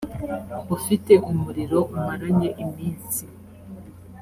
[0.75, 3.23] ufite umuriro umaranye iminsi